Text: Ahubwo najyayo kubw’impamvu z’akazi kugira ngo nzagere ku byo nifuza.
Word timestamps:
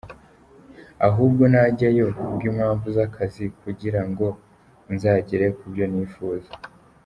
Ahubwo 1.07 1.43
najyayo 1.53 2.05
kubw’impamvu 2.19 2.85
z’akazi 2.95 3.45
kugira 3.61 4.01
ngo 4.09 4.27
nzagere 4.93 5.45
ku 5.57 5.63
byo 5.71 5.85
nifuza. 5.91 6.51